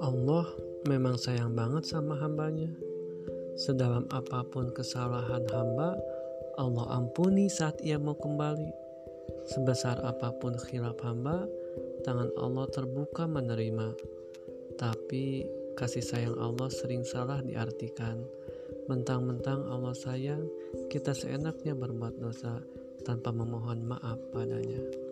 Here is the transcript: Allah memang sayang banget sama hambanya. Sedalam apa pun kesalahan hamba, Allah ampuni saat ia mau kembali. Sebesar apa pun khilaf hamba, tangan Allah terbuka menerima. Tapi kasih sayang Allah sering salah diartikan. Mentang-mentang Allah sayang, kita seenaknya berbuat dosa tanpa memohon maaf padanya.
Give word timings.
Allah 0.00 0.48
memang 0.88 1.20
sayang 1.20 1.52
banget 1.52 1.84
sama 1.84 2.16
hambanya. 2.16 2.72
Sedalam 3.60 4.08
apa 4.08 4.48
pun 4.48 4.72
kesalahan 4.72 5.44
hamba, 5.52 6.00
Allah 6.56 6.86
ampuni 6.96 7.52
saat 7.52 7.76
ia 7.84 8.00
mau 8.00 8.16
kembali. 8.16 8.72
Sebesar 9.52 10.00
apa 10.00 10.32
pun 10.40 10.56
khilaf 10.56 10.96
hamba, 11.04 11.44
tangan 12.08 12.32
Allah 12.40 12.64
terbuka 12.72 13.28
menerima. 13.28 13.92
Tapi 14.80 15.44
kasih 15.76 16.00
sayang 16.00 16.40
Allah 16.40 16.72
sering 16.72 17.04
salah 17.04 17.44
diartikan. 17.44 18.24
Mentang-mentang 18.88 19.68
Allah 19.68 19.92
sayang, 19.92 20.48
kita 20.88 21.12
seenaknya 21.12 21.76
berbuat 21.76 22.16
dosa 22.16 22.77
tanpa 23.02 23.30
memohon 23.34 23.84
maaf 23.86 24.18
padanya. 24.30 25.07